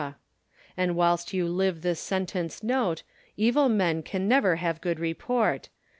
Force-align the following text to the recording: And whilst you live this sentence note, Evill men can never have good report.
And 0.75 0.95
whilst 0.95 1.31
you 1.31 1.47
live 1.47 1.83
this 1.83 1.99
sentence 1.99 2.63
note, 2.63 3.03
Evill 3.37 3.69
men 3.69 4.01
can 4.01 4.27
never 4.27 4.55
have 4.55 4.81
good 4.81 4.99
report. 4.99 5.69